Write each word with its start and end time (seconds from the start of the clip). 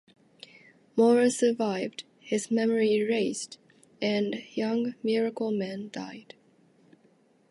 Moran 0.95 1.29
survived, 1.29 2.05
his 2.21 2.49
memory 2.49 2.95
erased, 2.95 3.59
and 4.01 4.41
Young 4.55 4.95
Miracleman 5.03 5.91
died. 5.91 6.33